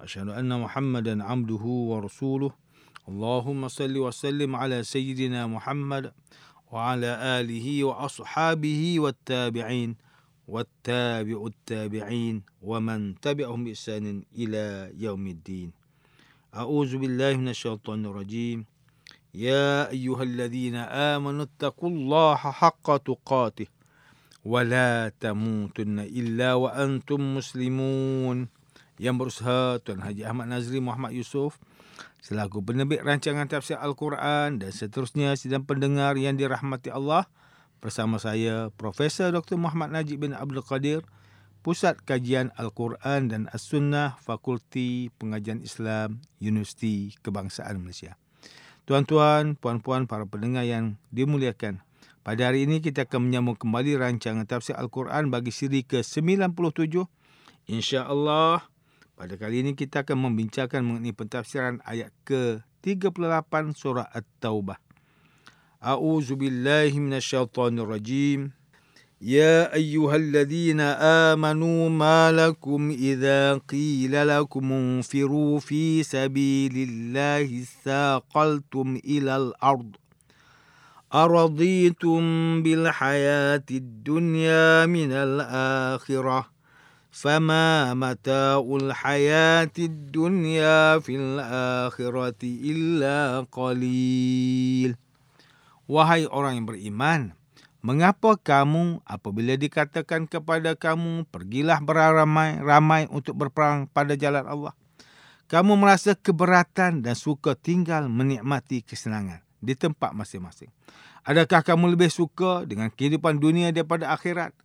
أشهد 0.00 0.28
أن 0.28 0.60
محمدا 0.60 1.24
عبده 1.24 1.64
ورسوله. 1.64 2.50
اللهم 3.08 3.68
صل 3.68 3.98
وسلم 3.98 4.56
على 4.56 4.82
سيدنا 4.82 5.46
محمد 5.46 6.12
وعلى 6.72 7.40
آله 7.40 7.84
وأصحابه 7.84 9.00
والتابعين 9.00 9.96
والتابع 10.48 11.46
التابعين 11.46 12.42
ومن 12.62 13.20
تبعهم 13.20 13.64
بإحسان 13.64 14.22
إلى 14.38 14.92
يوم 15.00 15.26
الدين. 15.26 15.72
أعوذ 16.54 16.96
بالله 16.96 17.36
من 17.36 17.48
الشيطان 17.48 18.06
الرجيم. 18.06 18.64
يا 19.34 19.90
أيها 19.90 20.22
الذين 20.22 20.76
آمنوا 20.76 21.42
اتقوا 21.42 21.90
الله 21.90 22.36
حق 22.36 22.96
تقاته 22.96 23.66
ولا 24.44 25.12
تموتن 25.20 25.98
إلا 25.98 26.54
وأنتم 26.54 27.36
مسلمون. 27.36 28.48
Yang 28.96 29.20
berusaha 29.20 29.80
Tuan 29.84 30.00
Haji 30.00 30.24
Ahmad 30.24 30.48
Nazri 30.48 30.80
Muhammad 30.80 31.12
Yusof 31.12 31.60
selaku 32.24 32.64
penerbit 32.64 33.04
rancangan 33.04 33.48
tafsir 33.48 33.76
Al-Quran 33.76 34.60
dan 34.60 34.70
seterusnya 34.72 35.36
sidang 35.36 35.64
pendengar 35.64 36.16
yang 36.16 36.36
dirahmati 36.36 36.88
Allah 36.92 37.28
bersama 37.80 38.16
saya 38.16 38.72
Profesor 38.74 39.30
Dr. 39.32 39.60
Muhammad 39.60 39.92
Najib 39.92 40.24
bin 40.24 40.32
Abdul 40.32 40.64
Qadir 40.64 41.04
Pusat 41.66 41.98
Kajian 42.06 42.54
Al-Quran 42.54 43.26
dan 43.26 43.50
As-Sunnah 43.50 44.22
Fakulti 44.22 45.10
Pengajian 45.18 45.66
Islam 45.66 46.22
Universiti 46.38 47.10
Kebangsaan 47.26 47.82
Malaysia. 47.82 48.14
Tuan-tuan, 48.86 49.58
puan-puan, 49.58 50.06
para 50.06 50.22
pendengar 50.30 50.62
yang 50.62 50.94
dimuliakan. 51.10 51.82
Pada 52.22 52.46
hari 52.46 52.70
ini 52.70 52.78
kita 52.78 53.10
akan 53.10 53.26
menyambung 53.26 53.58
kembali 53.58 53.98
rancangan 53.98 54.46
tafsir 54.46 54.78
Al-Quran 54.78 55.26
bagi 55.34 55.50
siri 55.50 55.82
ke-97. 55.82 57.02
InsyaAllah 57.66 58.70
pada 59.15 59.37
kali 59.37 59.61
ini 59.61 59.77
kita 59.77 60.01
akan 60.01 60.31
membincangkan 60.31 60.81
mengenai 60.81 61.13
pentafsiran 61.13 61.77
ayat 61.85 62.09
ke-38 62.25 63.53
surah 63.77 64.09
At-Taubah. 64.09 64.81
A'udzu 65.81 66.37
billahi 66.37 66.97
minasyaitonir 66.97 67.85
rajim. 67.85 68.53
يا 69.21 69.73
أيها 69.73 70.15
الذين 70.15 70.81
آمنوا 71.29 71.89
ما 71.89 72.31
لكم 72.31 72.89
إذا 72.89 73.57
قيل 73.69 74.27
لكم 74.27 74.71
انفروا 74.71 75.59
في 75.59 76.03
سبيل 76.03 76.89
الله 76.89 77.63
ثاقلتم 77.85 78.99
إلى 79.05 79.35
الأرض 79.37 79.95
أرضيتم 81.13 82.21
بالحياة 82.63 83.63
الدنيا 83.71 84.85
من 84.85 85.11
الآخرة 85.11 86.49
فما 87.15 87.91
متاع 87.93 88.63
الحياة 88.63 89.75
الدنيا 89.79 91.03
في 91.03 91.13
الآخرة 91.19 92.41
إلا 92.43 93.45
قليل 93.51 94.95
Wahai 95.91 96.23
orang 96.31 96.55
yang 96.55 96.67
beriman, 96.71 97.21
mengapa 97.83 98.39
kamu 98.39 99.03
apabila 99.03 99.59
dikatakan 99.59 100.23
kepada 100.23 100.71
kamu, 100.79 101.27
pergilah 101.27 101.83
beramai-ramai 101.83 103.11
untuk 103.11 103.35
berperang 103.35 103.91
pada 103.91 104.15
jalan 104.15 104.47
Allah, 104.47 104.71
kamu 105.51 105.75
merasa 105.75 106.15
keberatan 106.15 107.03
dan 107.03 107.11
suka 107.11 107.59
tinggal 107.59 108.07
menikmati 108.07 108.87
kesenangan 108.87 109.43
di 109.59 109.75
tempat 109.75 110.15
masing-masing. 110.15 110.71
Adakah 111.27 111.59
kamu 111.59 111.99
lebih 111.99 112.07
suka 112.07 112.63
dengan 112.63 112.87
kehidupan 112.87 113.43
dunia 113.43 113.75
daripada 113.75 114.15
akhirat? 114.15 114.55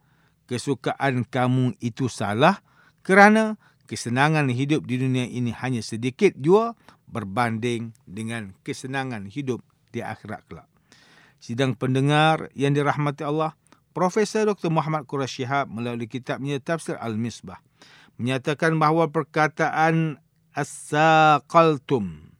Kesukaan 0.51 1.23
kamu 1.23 1.79
itu 1.79 2.11
salah 2.11 2.59
kerana 3.07 3.55
kesenangan 3.87 4.51
hidup 4.51 4.83
di 4.83 4.99
dunia 4.99 5.23
ini 5.23 5.55
hanya 5.55 5.79
sedikit 5.79 6.35
jua 6.35 6.75
berbanding 7.07 7.95
dengan 8.03 8.51
kesenangan 8.67 9.31
hidup 9.31 9.63
di 9.95 10.03
akhirat 10.03 10.43
kelak. 10.51 10.67
Sidang 11.39 11.79
pendengar 11.79 12.51
yang 12.51 12.75
dirahmati 12.75 13.23
Allah, 13.23 13.55
Profesor 13.95 14.43
Dr. 14.43 14.67
Muhammad 14.67 15.07
Qurash 15.07 15.39
Shihab 15.39 15.71
melalui 15.71 16.11
kitabnya 16.11 16.59
Tafsir 16.59 16.99
Al-Misbah 16.99 17.63
menyatakan 18.19 18.75
bahawa 18.75 19.07
perkataan 19.07 20.19
as-saqaltum 20.51 22.35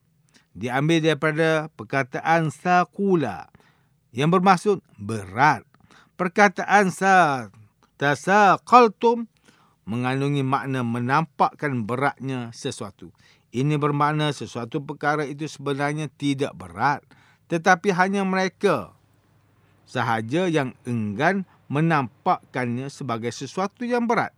diambil 0.51 0.99
daripada 0.99 1.71
perkataan 1.79 2.51
saqula 2.51 3.47
yang 4.11 4.27
bermaksud 4.31 4.83
berat. 4.99 5.63
Perkataan 6.19 6.93
sa 6.93 7.47
tasaqaltum 8.01 9.29
mengandungi 9.85 10.41
makna 10.41 10.81
menampakkan 10.81 11.85
beratnya 11.85 12.49
sesuatu. 12.49 13.13
Ini 13.53 13.77
bermakna 13.77 14.33
sesuatu 14.33 14.81
perkara 14.81 15.29
itu 15.29 15.45
sebenarnya 15.45 16.09
tidak 16.09 16.57
berat, 16.57 17.05
tetapi 17.45 17.93
hanya 17.93 18.25
mereka 18.25 18.97
sahaja 19.85 20.49
yang 20.49 20.73
enggan 20.89 21.45
menampakkannya 21.69 22.89
sebagai 22.89 23.29
sesuatu 23.29 23.85
yang 23.85 24.09
berat. 24.09 24.33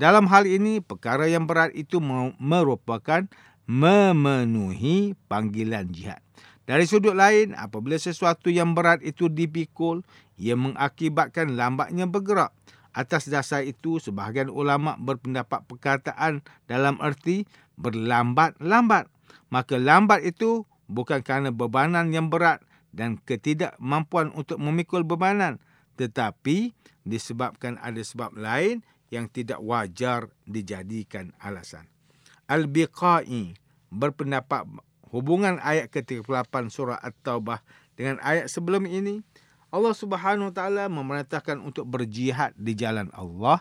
Dalam 0.00 0.24
hal 0.32 0.48
ini, 0.48 0.80
perkara 0.80 1.28
yang 1.28 1.44
berat 1.44 1.76
itu 1.76 2.00
merupakan 2.40 3.28
memenuhi 3.66 5.18
panggilan 5.26 5.90
jihad. 5.90 6.22
Dari 6.66 6.86
sudut 6.86 7.16
lain, 7.18 7.52
apabila 7.56 7.98
sesuatu 7.98 8.52
yang 8.52 8.72
berat 8.76 9.02
itu 9.02 9.26
dipikul, 9.26 10.06
ia 10.38 10.54
mengakibatkan 10.54 11.56
lambatnya 11.58 12.06
bergerak. 12.06 12.54
Atas 12.96 13.28
dasar 13.28 13.60
itu, 13.60 14.00
sebahagian 14.00 14.48
ulama 14.48 14.96
berpendapat 14.96 15.68
perkataan 15.68 16.40
dalam 16.64 16.96
erti 17.04 17.44
berlambat-lambat. 17.76 19.12
Maka 19.52 19.76
lambat 19.76 20.24
itu 20.24 20.64
bukan 20.88 21.20
kerana 21.20 21.52
bebanan 21.52 22.08
yang 22.08 22.32
berat 22.32 22.64
dan 22.96 23.20
ketidakmampuan 23.20 24.32
untuk 24.32 24.56
memikul 24.56 25.04
bebanan. 25.04 25.60
Tetapi 26.00 26.72
disebabkan 27.04 27.76
ada 27.84 28.00
sebab 28.00 28.32
lain 28.32 28.80
yang 29.12 29.28
tidak 29.28 29.60
wajar 29.60 30.32
dijadikan 30.48 31.36
alasan. 31.36 31.84
Al-Biqai 32.48 33.60
berpendapat 33.92 34.64
hubungan 35.12 35.60
ayat 35.60 35.92
ke-38 35.92 36.72
surah 36.72 36.98
At-Taubah 37.04 37.60
dengan 37.94 38.18
ayat 38.24 38.48
sebelum 38.48 38.88
ini 38.88 39.20
Allah 39.74 39.94
Subhanahu 39.94 40.54
taala 40.54 40.86
memerintahkan 40.86 41.58
untuk 41.58 41.90
berjihad 41.90 42.54
di 42.54 42.78
jalan 42.78 43.10
Allah 43.12 43.60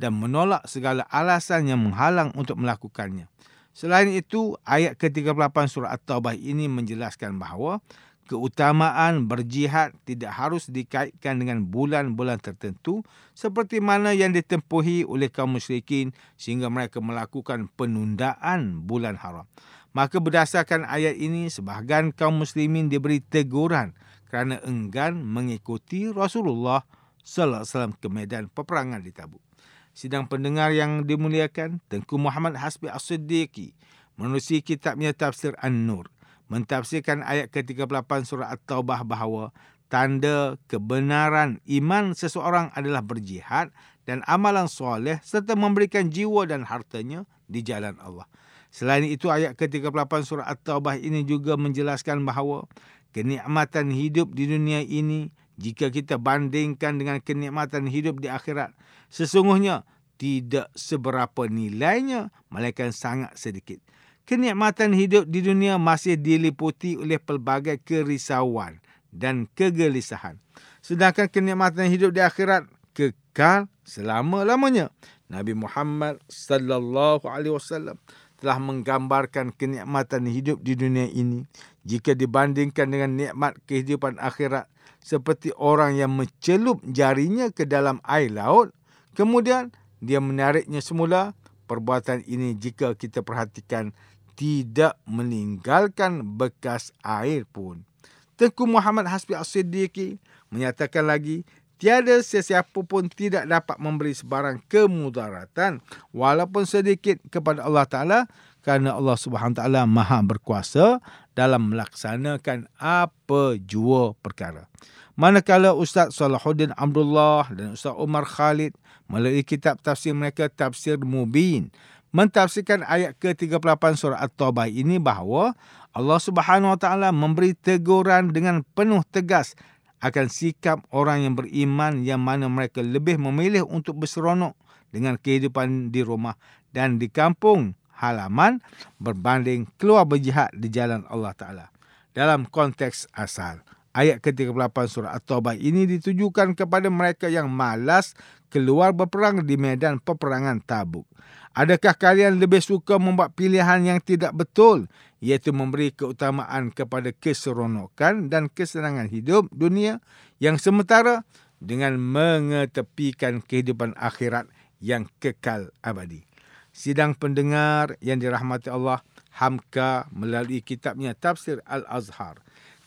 dan 0.00 0.16
menolak 0.16 0.64
segala 0.66 1.04
alasan 1.12 1.68
yang 1.68 1.78
menghalang 1.78 2.32
untuk 2.34 2.58
melakukannya. 2.58 3.28
Selain 3.72 4.08
itu, 4.12 4.52
ayat 4.68 5.00
ke-38 5.00 5.56
surah 5.64 5.96
At-Taubah 5.96 6.36
ini 6.36 6.68
menjelaskan 6.68 7.40
bahawa 7.40 7.80
keutamaan 8.28 9.28
berjihad 9.28 9.96
tidak 10.04 10.32
harus 10.36 10.68
dikaitkan 10.68 11.40
dengan 11.40 11.64
bulan-bulan 11.68 12.40
tertentu 12.40 13.00
seperti 13.32 13.80
mana 13.80 14.12
yang 14.12 14.32
ditempuhi 14.32 15.08
oleh 15.08 15.32
kaum 15.32 15.56
musyrikin 15.56 16.12
sehingga 16.36 16.68
mereka 16.68 17.00
melakukan 17.00 17.68
penundaan 17.76 18.84
bulan 18.84 19.16
haram. 19.20 19.48
Maka 19.92 20.20
berdasarkan 20.20 20.88
ayat 20.88 21.16
ini, 21.20 21.52
sebahagian 21.52 22.16
kaum 22.16 22.40
muslimin 22.40 22.88
diberi 22.88 23.20
teguran 23.20 23.92
kerana 24.32 24.64
enggan 24.64 25.20
mengikuti 25.20 26.08
Rasulullah 26.08 26.88
sallallahu 27.20 27.68
alaihi 27.68 27.72
wasallam 27.76 27.94
ke 28.00 28.08
medan 28.08 28.48
peperangan 28.48 29.04
di 29.04 29.12
Tabuk. 29.12 29.44
Sidang 29.92 30.24
pendengar 30.24 30.72
yang 30.72 31.04
dimuliakan, 31.04 31.84
Tengku 31.92 32.16
Muhammad 32.16 32.56
Hasbi 32.56 32.88
As-Siddiqi 32.88 33.76
menerusi 34.16 34.64
kitabnya 34.64 35.12
Tafsir 35.12 35.52
An-Nur 35.60 36.08
mentafsirkan 36.52 37.24
ayat 37.24 37.48
ke-38 37.48 38.28
surah 38.28 38.52
At-Taubah 38.52 39.08
bahawa 39.08 39.56
tanda 39.88 40.60
kebenaran 40.68 41.64
iman 41.64 42.12
seseorang 42.12 42.68
adalah 42.76 43.00
berjihad 43.00 43.72
dan 44.04 44.20
amalan 44.28 44.68
soleh 44.68 45.16
serta 45.24 45.56
memberikan 45.56 46.12
jiwa 46.12 46.44
dan 46.44 46.68
hartanya 46.68 47.24
di 47.48 47.64
jalan 47.64 47.96
Allah. 48.04 48.28
Selain 48.72 49.04
itu 49.04 49.28
ayat 49.28 49.56
ke-38 49.56 50.12
surah 50.24 50.48
At-Taubah 50.48 50.96
ini 51.00 51.24
juga 51.24 51.56
menjelaskan 51.56 52.24
bahawa 52.24 52.68
kenikmatan 53.12 53.92
hidup 53.92 54.32
di 54.32 54.48
dunia 54.48 54.80
ini 54.80 55.30
jika 55.60 55.92
kita 55.92 56.16
bandingkan 56.16 56.96
dengan 56.96 57.20
kenikmatan 57.20 57.86
hidup 57.86 58.18
di 58.18 58.32
akhirat 58.32 58.72
sesungguhnya 59.12 59.84
tidak 60.16 60.72
seberapa 60.74 61.46
nilainya 61.48 62.32
melainkan 62.48 62.90
sangat 62.90 63.36
sedikit 63.36 63.78
kenikmatan 64.24 64.94
hidup 64.94 65.26
di 65.26 65.42
dunia 65.42 65.76
masih 65.78 66.16
diliputi 66.18 66.94
oleh 66.94 67.18
pelbagai 67.18 67.82
kerisauan 67.82 68.78
dan 69.12 69.50
kegelisahan. 69.52 70.40
Sedangkan 70.80 71.28
kenikmatan 71.28 71.86
hidup 71.92 72.10
di 72.16 72.24
akhirat 72.24 72.66
kekal 72.96 73.68
selama-lamanya. 73.84 74.90
Nabi 75.28 75.56
Muhammad 75.56 76.20
sallallahu 76.28 77.24
alaihi 77.24 77.56
wasallam 77.56 77.96
telah 78.42 78.58
menggambarkan 78.58 79.54
kenikmatan 79.54 80.26
hidup 80.26 80.58
di 80.66 80.74
dunia 80.74 81.06
ini 81.06 81.46
jika 81.86 82.18
dibandingkan 82.18 82.90
dengan 82.90 83.14
nikmat 83.14 83.54
kehidupan 83.70 84.18
akhirat 84.18 84.66
seperti 84.98 85.54
orang 85.54 85.94
yang 85.94 86.10
mencelup 86.10 86.82
jarinya 86.82 87.54
ke 87.54 87.62
dalam 87.62 88.02
air 88.02 88.34
laut 88.34 88.74
kemudian 89.14 89.70
dia 90.02 90.18
menariknya 90.18 90.82
semula 90.82 91.38
perbuatan 91.70 92.26
ini 92.26 92.58
jika 92.58 92.98
kita 92.98 93.22
perhatikan 93.22 93.94
tidak 94.34 94.98
meninggalkan 95.06 96.24
bekas 96.36 96.90
air 97.04 97.46
pun. 97.46 97.86
Tengku 98.34 98.66
Muhammad 98.66 99.06
Hasbi 99.06 99.38
As-Siddiqi 99.38 100.18
menyatakan 100.50 101.06
lagi, 101.06 101.46
tiada 101.82 102.14
sesiapa 102.22 102.78
pun 102.86 103.10
tidak 103.10 103.42
dapat 103.50 103.74
memberi 103.82 104.14
sebarang 104.14 104.62
kemudaratan 104.70 105.82
walaupun 106.14 106.62
sedikit 106.62 107.18
kepada 107.26 107.66
Allah 107.66 107.82
Ta'ala 107.90 108.18
kerana 108.62 108.94
Allah 108.94 109.18
Subhanahu 109.18 109.58
Taala 109.58 109.82
Maha 109.82 110.22
berkuasa 110.22 111.02
dalam 111.34 111.74
melaksanakan 111.74 112.70
apa 112.78 113.58
jua 113.66 114.14
perkara. 114.22 114.70
Manakala 115.18 115.74
Ustaz 115.74 116.14
Salahuddin 116.14 116.70
Abdullah 116.78 117.50
dan 117.50 117.74
Ustaz 117.74 117.98
Umar 117.98 118.30
Khalid 118.30 118.78
melalui 119.10 119.42
kitab 119.42 119.82
tafsir 119.82 120.14
mereka 120.14 120.46
Tafsir 120.46 121.02
Mubin 121.02 121.74
mentafsirkan 122.14 122.86
ayat 122.86 123.18
ke-38 123.18 123.82
surah 123.98 124.22
At-Taubah 124.22 124.70
ini 124.70 125.02
bahawa 125.02 125.58
Allah 125.90 126.20
Subhanahu 126.22 126.78
Wa 126.78 126.80
Taala 126.80 127.08
memberi 127.10 127.58
teguran 127.58 128.30
dengan 128.30 128.62
penuh 128.78 129.02
tegas 129.10 129.58
akan 130.02 130.26
sikap 130.26 130.82
orang 130.90 131.22
yang 131.22 131.34
beriman 131.38 132.02
yang 132.02 132.18
mana 132.18 132.50
mereka 132.50 132.82
lebih 132.82 133.22
memilih 133.22 133.62
untuk 133.62 134.02
berseronok 134.02 134.58
dengan 134.90 135.14
kehidupan 135.14 135.94
di 135.94 136.02
rumah 136.02 136.34
dan 136.74 136.98
di 136.98 137.06
kampung 137.06 137.78
halaman 138.02 138.58
berbanding 138.98 139.70
keluar 139.78 140.02
berjihad 140.02 140.50
di 140.58 140.66
jalan 140.68 141.06
Allah 141.06 141.32
Taala. 141.38 141.66
Dalam 142.12 142.44
konteks 142.44 143.08
asal, 143.14 143.62
ayat 143.94 144.18
ke-38 144.20 144.76
surah 144.90 145.14
At-Taubah 145.16 145.56
ini 145.56 145.86
ditujukan 145.86 146.58
kepada 146.58 146.90
mereka 146.90 147.30
yang 147.30 147.48
malas 147.48 148.18
keluar 148.52 148.92
berperang 148.92 149.46
di 149.46 149.56
medan 149.56 149.96
peperangan 150.02 150.60
Tabuk. 150.60 151.06
Adakah 151.52 151.96
kalian 151.96 152.40
lebih 152.40 152.60
suka 152.60 152.96
membuat 152.96 153.32
pilihan 153.36 153.80
yang 153.84 154.00
tidak 154.00 154.32
betul 154.32 154.88
iaitu 155.22 155.54
memberi 155.54 155.94
keutamaan 155.94 156.74
kepada 156.74 157.14
keseronokan 157.14 158.26
dan 158.26 158.50
kesenangan 158.50 159.06
hidup 159.06 159.46
dunia 159.54 160.02
yang 160.42 160.58
sementara 160.58 161.22
dengan 161.62 161.94
mengetepikan 161.94 163.38
kehidupan 163.38 163.94
akhirat 163.94 164.50
yang 164.82 165.06
kekal 165.22 165.70
abadi. 165.78 166.26
Sidang 166.74 167.14
pendengar 167.14 167.94
yang 168.02 168.18
dirahmati 168.18 168.66
Allah, 168.66 169.06
Hamka 169.38 170.10
melalui 170.10 170.60
kitabnya 170.60 171.14
Tafsir 171.14 171.62
Al-Azhar 171.64 172.42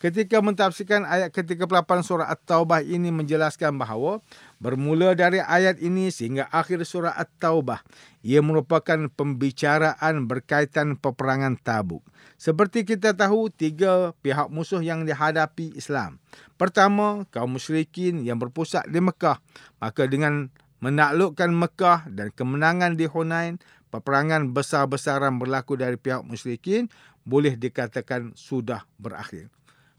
ketika 0.06 0.38
mentafsirkan 0.38 1.02
ayat 1.02 1.34
ke-38 1.34 1.90
surah 2.06 2.30
At-Taubah 2.30 2.86
ini 2.86 3.10
menjelaskan 3.10 3.74
bahawa 3.74 4.22
bermula 4.62 5.18
dari 5.18 5.42
ayat 5.42 5.82
ini 5.82 6.14
sehingga 6.14 6.46
akhir 6.54 6.86
surah 6.86 7.18
At-Taubah 7.18 7.82
ia 8.22 8.38
merupakan 8.46 9.10
pembicaraan 9.10 10.30
berkaitan 10.30 11.02
peperangan 11.02 11.58
Tabuk. 11.58 12.06
Seperti 12.38 12.86
kita 12.86 13.18
tahu 13.18 13.50
tiga 13.50 14.14
pihak 14.22 14.54
musuh 14.54 14.78
yang 14.86 15.10
dihadapi 15.10 15.74
Islam. 15.74 16.22
Pertama, 16.54 17.26
kaum 17.34 17.58
musyrikin 17.58 18.22
yang 18.22 18.38
berpusat 18.38 18.86
di 18.86 19.02
Mekah. 19.02 19.42
Maka 19.82 20.06
dengan 20.06 20.54
menaklukkan 20.86 21.50
Mekah 21.50 22.14
dan 22.14 22.30
kemenangan 22.30 22.94
di 22.94 23.10
Hunain, 23.10 23.58
peperangan 23.90 24.54
besar-besaran 24.54 25.42
berlaku 25.42 25.82
dari 25.82 25.98
pihak 25.98 26.22
musyrikin 26.22 26.94
boleh 27.26 27.58
dikatakan 27.58 28.38
sudah 28.38 28.86
berakhir. 29.02 29.50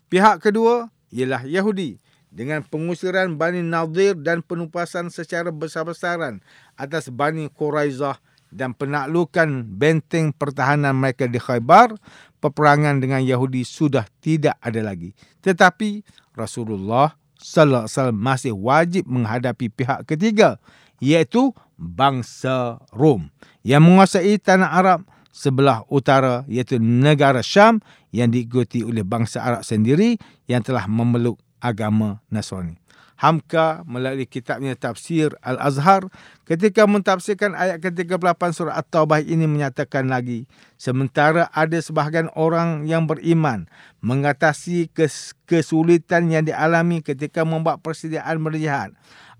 Pihak 0.06 0.38
kedua 0.38 0.87
ialah 1.11 1.43
Yahudi 1.43 1.99
dengan 2.31 2.62
pengusiran 2.62 3.35
Bani 3.35 3.64
Nadir 3.64 4.14
dan 4.14 4.44
penupasan 4.44 5.11
secara 5.11 5.50
besar-besaran 5.50 6.44
atas 6.79 7.11
Bani 7.11 7.50
Quraizah 7.50 8.20
dan 8.55 8.73
penaklukan 8.73 9.67
benteng 9.67 10.31
pertahanan 10.31 10.94
mereka 10.94 11.26
di 11.26 11.43
Khaybar, 11.43 11.99
peperangan 12.38 13.03
dengan 13.03 13.19
Yahudi 13.25 13.67
sudah 13.67 14.06
tidak 14.23 14.55
ada 14.62 14.79
lagi. 14.85 15.11
Tetapi 15.43 16.06
Rasulullah 16.38 17.19
sallallahu 17.37 17.85
alaihi 17.85 17.97
wasallam 17.99 18.20
masih 18.20 18.52
wajib 18.55 19.05
menghadapi 19.11 19.67
pihak 19.75 20.06
ketiga 20.06 20.62
iaitu 21.02 21.52
bangsa 21.76 22.81
Rom 22.94 23.29
yang 23.61 23.85
menguasai 23.85 24.41
tanah 24.41 24.73
Arab 24.73 25.00
sebelah 25.37 25.85
utara 25.93 26.49
iaitu 26.49 26.81
negara 26.81 27.44
Syam 27.44 27.85
yang 28.09 28.33
diikuti 28.33 28.81
oleh 28.81 29.05
bangsa 29.05 29.44
Arab 29.44 29.62
sendiri 29.69 30.17
yang 30.49 30.65
telah 30.65 30.88
memeluk 30.88 31.37
agama 31.61 32.25
Nasrani. 32.33 32.81
Hamka 33.17 33.81
melalui 33.88 34.29
kitabnya 34.29 34.77
Tafsir 34.77 35.33
Al-Azhar 35.41 36.05
ketika 36.44 36.85
mentafsirkan 36.85 37.56
ayat 37.56 37.81
ke-38 37.81 38.41
surah 38.53 38.77
At-Taubah 38.77 39.25
ini 39.25 39.49
menyatakan 39.49 40.12
lagi 40.12 40.44
sementara 40.77 41.49
ada 41.56 41.81
sebahagian 41.81 42.29
orang 42.37 42.85
yang 42.85 43.09
beriman 43.09 43.73
mengatasi 44.05 44.93
kes- 44.93 45.33
kesulitan 45.49 46.29
yang 46.29 46.44
dialami 46.44 47.00
ketika 47.00 47.41
membuat 47.41 47.81
persediaan 47.81 48.37
berjihad 48.44 48.93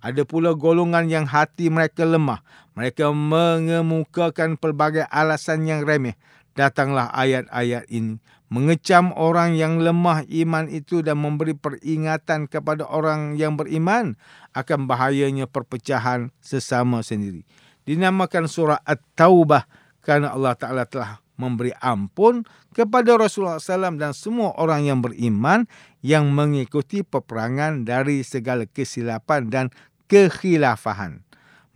ada 0.07 0.23
pula 0.29 0.53
golongan 0.53 1.09
yang 1.09 1.25
hati 1.27 1.73
mereka 1.73 2.05
lemah. 2.05 2.45
Mereka 2.77 3.09
mengemukakan 3.09 4.61
pelbagai 4.61 5.09
alasan 5.09 5.65
yang 5.65 5.89
remeh. 5.89 6.13
Datanglah 6.53 7.09
ayat-ayat 7.17 7.89
ini. 7.89 8.21
Mengecam 8.47 9.11
orang 9.17 9.59
yang 9.59 9.83
lemah 9.83 10.23
iman 10.29 10.71
itu 10.71 11.03
dan 11.03 11.19
memberi 11.19 11.57
peringatan 11.57 12.47
kepada 12.47 12.87
orang 12.87 13.35
yang 13.35 13.59
beriman 13.59 14.15
akan 14.55 14.87
bahayanya 14.87 15.51
perpecahan 15.51 16.31
sesama 16.39 17.03
sendiri. 17.03 17.43
Dinamakan 17.89 18.47
surah 18.47 18.79
At-Taubah 18.87 19.67
kerana 19.99 20.31
Allah 20.31 20.55
Ta'ala 20.55 20.87
telah 20.87 21.19
memberi 21.35 21.75
ampun 21.83 22.47
kepada 22.71 23.19
Rasulullah 23.19 23.61
SAW 23.61 23.99
dan 24.01 24.13
semua 24.15 24.55
orang 24.57 24.87
yang 24.87 25.01
beriman 25.03 25.69
yang 26.01 26.31
mengikuti 26.31 27.03
peperangan 27.03 27.83
dari 27.83 28.23
segala 28.23 28.65
kesilapan 28.69 29.51
dan 29.51 29.67
kekhilafahan. 30.07 31.27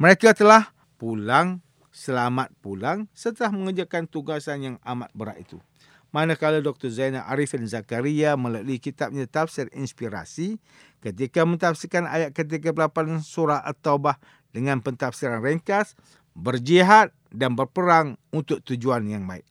Mereka 0.01 0.33
telah 0.33 0.73
pulang, 1.01 1.65
selamat 1.89 2.53
pulang 2.61 3.09
setelah 3.17 3.49
mengerjakan 3.57 4.05
tugasan 4.05 4.61
yang 4.61 4.77
amat 4.85 5.09
berat 5.17 5.41
itu. 5.41 5.57
Manakala 6.13 6.61
Dr. 6.61 6.93
Zainal 6.93 7.25
Arifin 7.25 7.65
Zakaria 7.65 8.37
melalui 8.37 8.77
kitabnya 8.83 9.25
Tafsir 9.25 9.73
Inspirasi 9.73 10.61
ketika 11.01 11.47
mentafsirkan 11.49 12.05
ayat 12.05 12.37
ke-38 12.37 13.25
surah 13.25 13.63
At-Taubah 13.65 14.21
dengan 14.53 14.83
pentafsiran 14.83 15.41
ringkas, 15.41 15.95
berjihad 16.35 17.15
dan 17.33 17.55
berperang 17.55 18.19
untuk 18.35 18.61
tujuan 18.67 19.07
yang 19.07 19.25
baik. 19.25 19.47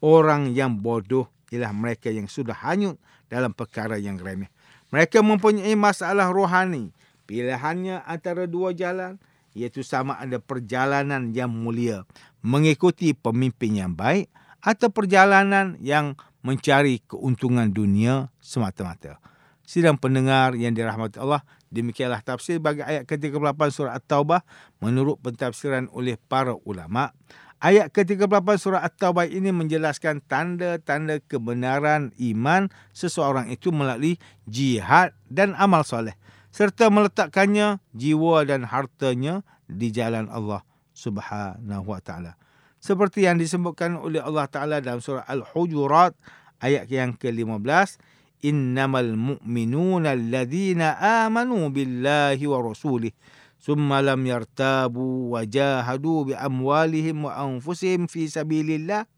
Orang 0.00 0.54
yang 0.54 0.78
bodoh 0.80 1.28
ialah 1.50 1.74
mereka 1.74 2.08
yang 2.14 2.30
sudah 2.30 2.54
hanyut 2.54 2.96
dalam 3.26 3.50
perkara 3.50 3.98
yang 3.98 4.16
remeh. 4.16 4.48
Mereka 4.94 5.18
mempunyai 5.20 5.74
masalah 5.74 6.30
rohani 6.30 6.94
Pilihannya 7.24 8.04
antara 8.04 8.44
dua 8.44 8.76
jalan 8.76 9.16
iaitu 9.54 9.86
sama 9.86 10.18
ada 10.18 10.42
perjalanan 10.42 11.30
yang 11.30 11.48
mulia 11.48 12.02
mengikuti 12.44 13.16
pemimpin 13.16 13.80
yang 13.80 13.96
baik 13.96 14.28
atau 14.60 14.92
perjalanan 14.92 15.80
yang 15.80 16.18
mencari 16.44 17.00
keuntungan 17.08 17.72
dunia 17.72 18.28
semata-mata. 18.42 19.16
Sidang 19.64 19.96
pendengar 19.96 20.52
yang 20.52 20.76
dirahmati 20.76 21.16
Allah, 21.16 21.40
demikianlah 21.72 22.20
tafsir 22.20 22.60
bagi 22.60 22.84
ayat 22.84 23.08
ke-38 23.08 23.60
surah 23.72 23.96
At-Taubah 23.96 24.44
menurut 24.84 25.16
pentafsiran 25.24 25.88
oleh 25.88 26.20
para 26.20 26.52
ulama. 26.68 27.16
Ayat 27.64 27.88
ke-38 27.96 28.44
surah 28.60 28.84
At-Taubah 28.84 29.24
ini 29.24 29.56
menjelaskan 29.56 30.20
tanda-tanda 30.28 31.16
kebenaran 31.24 32.12
iman 32.20 32.68
seseorang 32.92 33.48
itu 33.48 33.72
melalui 33.72 34.20
jihad 34.44 35.16
dan 35.32 35.56
amal 35.56 35.80
soleh 35.80 36.12
serta 36.54 36.86
meletakkannya 36.86 37.82
jiwa 37.90 38.46
dan 38.46 38.62
hartanya 38.62 39.42
di 39.66 39.90
jalan 39.90 40.30
Allah 40.30 40.62
Subhanahu 40.94 41.90
wa 41.90 41.98
taala. 41.98 42.38
Seperti 42.78 43.26
yang 43.26 43.42
disebutkan 43.42 43.98
oleh 43.98 44.22
Allah 44.22 44.44
Taala 44.46 44.76
dalam 44.78 45.00
surah 45.00 45.24
Al-Hujurat 45.24 46.12
ayat 46.60 46.86
yang 46.92 47.16
ke-15, 47.16 47.96
innamal 48.44 49.16
mu'minuna 49.16 50.12
alladhina 50.12 51.00
amanu 51.26 51.72
billahi 51.72 52.44
wa 52.44 52.60
rasulih 52.60 53.10
thumma 53.56 54.04
lam 54.04 54.20
yartabu 54.20 55.32
wa 55.32 55.42
jahadu 55.48 56.28
bi 56.28 56.36
amwalihim 56.36 57.24
wa 57.24 57.32
anfusihim 57.40 58.04
fi 58.04 58.28
sabilillah 58.28 59.08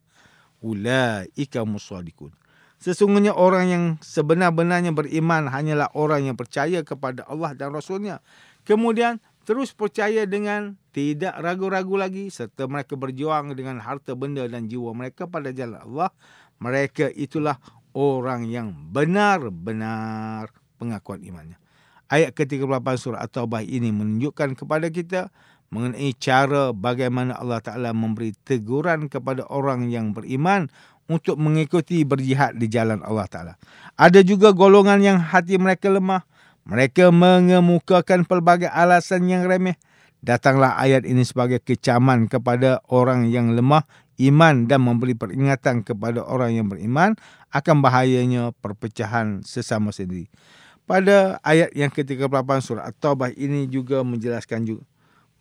ulaika 0.62 1.66
musaddiqun. 1.66 2.30
Sesungguhnya 2.76 3.32
orang 3.32 3.64
yang 3.66 3.84
sebenar-benarnya 4.04 4.92
beriman 4.92 5.48
hanyalah 5.48 5.88
orang 5.96 6.28
yang 6.28 6.36
percaya 6.36 6.84
kepada 6.84 7.24
Allah 7.24 7.56
dan 7.56 7.72
Rasulnya. 7.72 8.20
Kemudian 8.68 9.18
terus 9.48 9.72
percaya 9.72 10.26
dengan 10.28 10.76
tidak 10.92 11.32
ragu-ragu 11.40 11.96
lagi 11.96 12.28
serta 12.28 12.68
mereka 12.68 12.98
berjuang 12.98 13.56
dengan 13.56 13.80
harta 13.80 14.12
benda 14.12 14.44
dan 14.44 14.68
jiwa 14.68 14.92
mereka 14.92 15.24
pada 15.24 15.54
jalan 15.54 15.80
Allah. 15.80 16.10
Mereka 16.60 17.12
itulah 17.16 17.56
orang 17.96 18.48
yang 18.48 18.76
benar-benar 18.92 20.52
pengakuan 20.76 21.24
imannya. 21.24 21.56
Ayat 22.06 22.36
ke-38 22.38 22.86
surah 23.00 23.24
At-Taubah 23.24 23.66
ini 23.66 23.90
menunjukkan 23.90 24.54
kepada 24.54 24.92
kita 24.92 25.32
mengenai 25.74 26.14
cara 26.14 26.70
bagaimana 26.70 27.34
Allah 27.34 27.58
Ta'ala 27.58 27.90
memberi 27.90 28.30
teguran 28.46 29.10
kepada 29.10 29.42
orang 29.50 29.90
yang 29.90 30.14
beriman 30.14 30.70
untuk 31.06 31.38
mengikuti 31.38 32.02
berjihad 32.02 32.58
di 32.58 32.66
jalan 32.66 33.02
Allah 33.02 33.26
Ta'ala. 33.26 33.54
Ada 33.94 34.22
juga 34.26 34.50
golongan 34.50 34.98
yang 35.02 35.18
hati 35.18 35.58
mereka 35.58 35.90
lemah. 35.90 36.26
Mereka 36.66 37.14
mengemukakan 37.14 38.26
pelbagai 38.26 38.66
alasan 38.66 39.30
yang 39.30 39.46
remeh. 39.46 39.78
Datanglah 40.18 40.74
ayat 40.74 41.06
ini 41.06 41.22
sebagai 41.22 41.62
kecaman 41.62 42.26
kepada 42.26 42.82
orang 42.90 43.30
yang 43.30 43.54
lemah 43.54 43.86
iman 44.18 44.64
dan 44.66 44.80
memberi 44.82 45.14
peringatan 45.14 45.84
kepada 45.84 46.24
orang 46.24 46.56
yang 46.56 46.66
beriman 46.66 47.14
akan 47.52 47.84
bahayanya 47.84 48.50
perpecahan 48.58 49.44
sesama 49.44 49.92
sendiri. 49.92 50.26
Pada 50.86 51.42
ayat 51.42 51.74
yang 51.74 51.90
ke-38 51.90 52.50
surah 52.62 52.86
At-Taubah 52.90 53.34
ini 53.34 53.66
juga 53.66 54.06
menjelaskan 54.06 54.66
juga 54.66 54.82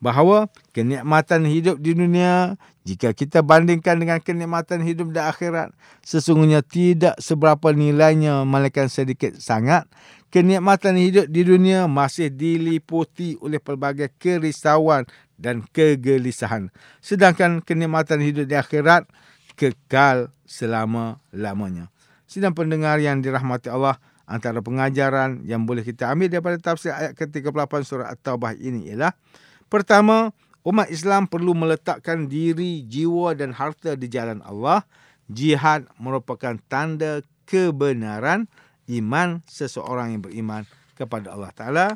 bahawa 0.05 0.53
kenikmatan 0.69 1.50
hidup 1.50 1.81
di 1.81 1.97
dunia 1.97 2.62
jika 2.85 3.09
kita 3.17 3.41
bandingkan 3.41 3.97
dengan 3.97 4.21
kenikmatan 4.21 4.85
hidup 4.85 5.09
di 5.09 5.17
akhirat 5.17 5.74
sesungguhnya 6.05 6.62
tidak 6.62 7.17
seberapa 7.17 7.74
nilainya 7.74 8.45
malaikat 8.45 8.93
sedikit 8.93 9.33
sangat. 9.41 9.89
Kenikmatan 10.29 11.00
hidup 11.00 11.25
di 11.31 11.41
dunia 11.41 11.89
masih 11.89 12.29
diliputi 12.29 13.39
oleh 13.41 13.57
pelbagai 13.57 14.13
kerisauan 14.19 15.09
dan 15.41 15.65
kegelisahan. 15.74 16.69
Sedangkan 17.01 17.65
kenikmatan 17.65 18.21
hidup 18.21 18.45
di 18.45 18.53
akhirat 18.53 19.09
kekal 19.57 20.29
selama-lamanya. 20.45 21.89
Sidang 22.27 22.53
pendengar 22.53 23.00
yang 23.00 23.24
dirahmati 23.24 23.71
Allah 23.71 23.97
antara 24.27 24.59
pengajaran 24.59 25.45
yang 25.47 25.63
boleh 25.63 25.88
kita 25.88 26.12
ambil 26.12 26.27
daripada 26.27 26.57
tafsir 26.59 26.91
ayat 26.91 27.15
ke-38 27.15 27.71
surah 27.85 28.12
At-Taubah 28.12 28.57
ini 28.57 28.91
ialah 28.91 29.15
Pertama, 29.67 30.31
umat 30.62 30.88
Islam 30.93 31.25
perlu 31.25 31.57
meletakkan 31.57 32.29
diri, 32.29 32.86
jiwa 32.86 33.34
dan 33.34 33.53
harta 33.53 33.98
di 33.98 34.05
jalan 34.10 34.41
Allah. 34.45 34.86
Jihad 35.25 35.89
merupakan 35.98 36.53
tanda 36.69 37.25
kebenaran 37.50 38.45
iman 38.89 39.41
seseorang 39.50 40.13
yang 40.13 40.22
beriman 40.22 40.63
kepada 40.93 41.34
Allah 41.34 41.51
Ta'ala. 41.53 41.88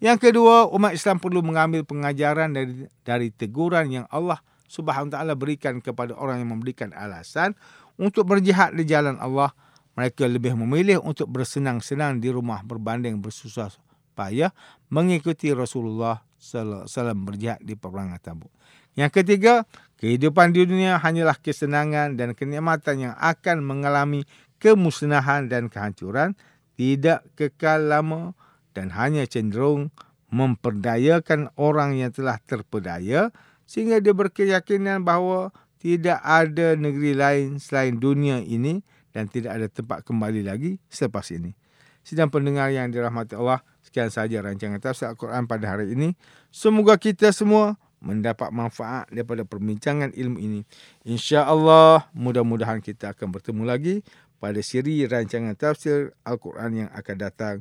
Yang 0.00 0.32
kedua, 0.32 0.64
umat 0.72 0.96
Islam 0.96 1.20
perlu 1.20 1.44
mengambil 1.44 1.84
pengajaran 1.84 2.56
dari, 2.56 2.88
dari 3.04 3.28
teguran 3.28 3.92
yang 3.92 4.06
Allah 4.08 4.40
Subhanahu 4.64 5.12
Taala 5.12 5.36
berikan 5.36 5.82
kepada 5.84 6.16
orang 6.16 6.40
yang 6.40 6.56
memberikan 6.56 6.94
alasan 6.96 7.52
untuk 8.00 8.24
berjihad 8.24 8.72
di 8.72 8.88
jalan 8.88 9.20
Allah. 9.20 9.52
Mereka 9.98 10.24
lebih 10.24 10.56
memilih 10.56 11.04
untuk 11.04 11.28
bersenang-senang 11.28 12.22
di 12.22 12.32
rumah 12.32 12.64
berbanding 12.64 13.20
bersusah 13.20 13.74
payah 14.16 14.54
mengikuti 14.88 15.50
Rasulullah 15.52 16.22
Salam 16.40 17.28
berjihad 17.28 17.60
di 17.60 17.76
peperangan 17.76 18.16
Tabuk. 18.16 18.48
Yang 18.96 19.22
ketiga, 19.22 19.68
kehidupan 20.00 20.56
di 20.56 20.64
dunia 20.64 20.96
hanyalah 20.96 21.36
kesenangan 21.36 22.16
dan 22.16 22.32
kenikmatan 22.32 23.12
yang 23.12 23.14
akan 23.20 23.60
mengalami 23.60 24.24
kemusnahan 24.56 25.52
dan 25.52 25.68
kehancuran, 25.68 26.32
tidak 26.80 27.28
kekal 27.36 27.92
lama 27.92 28.32
dan 28.72 28.88
hanya 28.96 29.28
cenderung 29.28 29.92
memperdayakan 30.32 31.52
orang 31.60 32.00
yang 32.00 32.08
telah 32.08 32.40
terpedaya 32.48 33.28
sehingga 33.68 34.00
dia 34.00 34.16
berkeyakinan 34.16 35.04
bahawa 35.04 35.52
tidak 35.76 36.18
ada 36.24 36.72
negeri 36.72 37.12
lain 37.12 37.60
selain 37.60 38.00
dunia 38.00 38.40
ini 38.40 38.80
dan 39.12 39.28
tidak 39.28 39.60
ada 39.60 39.66
tempat 39.68 40.06
kembali 40.08 40.46
lagi 40.46 40.80
selepas 40.88 41.28
ini. 41.36 41.59
Sidang 42.00 42.32
pendengar 42.32 42.72
yang 42.72 42.88
dirahmati 42.88 43.36
Allah, 43.36 43.60
sekian 43.84 44.08
sahaja 44.08 44.40
rancangan 44.40 44.80
tafsir 44.80 45.06
Al-Quran 45.10 45.44
pada 45.44 45.66
hari 45.68 45.92
ini. 45.92 46.16
Semoga 46.48 46.96
kita 46.96 47.30
semua 47.30 47.76
mendapat 48.00 48.48
manfaat 48.50 49.06
daripada 49.12 49.44
perbincangan 49.44 50.16
ilmu 50.16 50.38
ini. 50.40 50.60
Insya-Allah, 51.04 52.08
mudah-mudahan 52.16 52.80
kita 52.80 53.12
akan 53.12 53.28
bertemu 53.36 53.62
lagi 53.68 53.94
pada 54.40 54.56
siri 54.64 55.04
rancangan 55.04 55.52
tafsir 55.52 56.16
Al-Quran 56.24 56.88
yang 56.88 56.90
akan 56.96 57.16
datang. 57.20 57.54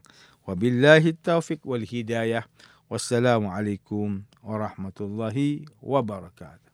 Wabillahi 0.48 1.13
taufiq 1.19 1.62
wal 1.67 1.84
hidayah. 1.84 2.48
Wassalamualaikum 2.89 4.25
warahmatullahi 4.41 5.67
wabarakatuh. 5.84 6.69